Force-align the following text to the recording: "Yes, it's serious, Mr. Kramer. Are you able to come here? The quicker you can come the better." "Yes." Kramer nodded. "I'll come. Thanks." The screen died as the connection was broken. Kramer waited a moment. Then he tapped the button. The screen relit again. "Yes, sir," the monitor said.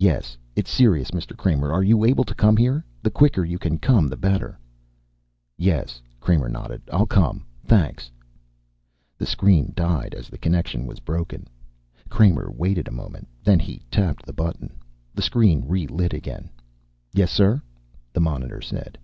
"Yes, 0.00 0.36
it's 0.56 0.68
serious, 0.68 1.12
Mr. 1.12 1.36
Kramer. 1.36 1.72
Are 1.72 1.84
you 1.84 2.02
able 2.04 2.24
to 2.24 2.34
come 2.34 2.56
here? 2.56 2.84
The 3.04 3.12
quicker 3.12 3.44
you 3.44 3.60
can 3.60 3.78
come 3.78 4.08
the 4.08 4.16
better." 4.16 4.58
"Yes." 5.56 6.02
Kramer 6.18 6.48
nodded. 6.48 6.82
"I'll 6.92 7.06
come. 7.06 7.46
Thanks." 7.64 8.10
The 9.16 9.24
screen 9.24 9.72
died 9.76 10.14
as 10.16 10.28
the 10.28 10.36
connection 10.36 10.84
was 10.84 10.98
broken. 10.98 11.46
Kramer 12.08 12.50
waited 12.50 12.88
a 12.88 12.90
moment. 12.90 13.28
Then 13.44 13.60
he 13.60 13.82
tapped 13.88 14.26
the 14.26 14.32
button. 14.32 14.72
The 15.14 15.22
screen 15.22 15.62
relit 15.64 16.12
again. 16.12 16.50
"Yes, 17.14 17.30
sir," 17.30 17.62
the 18.12 18.20
monitor 18.20 18.60
said. 18.60 18.98